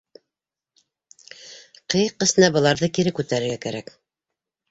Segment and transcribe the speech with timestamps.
[1.93, 3.93] Ҡыйыҡ эсенә быларҙы кире күтәрергә кәрәк.